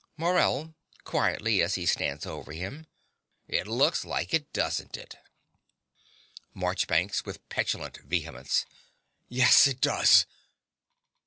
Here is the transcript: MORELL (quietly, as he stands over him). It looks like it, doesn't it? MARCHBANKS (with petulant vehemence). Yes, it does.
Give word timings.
MORELL 0.17 0.73
(quietly, 1.03 1.61
as 1.61 1.75
he 1.75 1.85
stands 1.85 2.25
over 2.25 2.53
him). 2.53 2.87
It 3.47 3.67
looks 3.67 4.03
like 4.03 4.33
it, 4.33 4.51
doesn't 4.51 4.97
it? 4.97 5.13
MARCHBANKS 6.55 7.23
(with 7.23 7.47
petulant 7.49 7.97
vehemence). 7.97 8.65
Yes, 9.29 9.67
it 9.67 9.79
does. 9.79 10.25